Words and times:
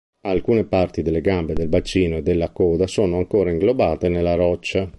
Alcune 0.23 0.63
parti 0.63 1.03
delle 1.03 1.21
gambe, 1.21 1.53
del 1.53 1.67
bacino 1.67 2.17
e 2.17 2.21
della 2.23 2.49
coda 2.51 2.87
sono 2.87 3.17
ancora 3.17 3.51
inglobate 3.51 4.09
nella 4.09 4.33
roccia. 4.33 4.89